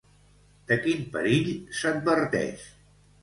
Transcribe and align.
De 0.71 0.77
quin 0.85 1.03
perill 1.17 1.51
s'adverteix? 1.81 2.65